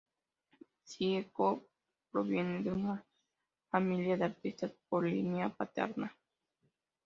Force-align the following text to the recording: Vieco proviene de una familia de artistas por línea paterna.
Vieco 0.89 1.67
proviene 2.11 2.63
de 2.63 2.71
una 2.71 3.05
familia 3.69 4.17
de 4.17 4.23
artistas 4.25 4.71
por 4.89 5.03
línea 5.05 5.49
paterna. 5.55 6.17